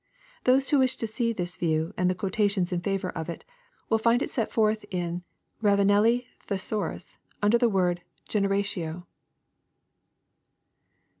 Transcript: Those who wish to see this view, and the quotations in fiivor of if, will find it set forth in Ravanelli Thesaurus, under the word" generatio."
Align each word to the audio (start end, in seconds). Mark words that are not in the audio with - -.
Those 0.45 0.71
who 0.71 0.79
wish 0.79 0.95
to 0.95 1.05
see 1.05 1.31
this 1.31 1.55
view, 1.55 1.93
and 1.95 2.09
the 2.09 2.15
quotations 2.15 2.73
in 2.73 2.81
fiivor 2.81 3.11
of 3.13 3.29
if, 3.29 3.41
will 3.87 3.99
find 3.99 4.23
it 4.23 4.31
set 4.31 4.51
forth 4.51 4.83
in 4.89 5.23
Ravanelli 5.61 6.25
Thesaurus, 6.47 7.17
under 7.43 7.59
the 7.59 7.69
word" 7.69 8.01
generatio." 8.27 9.05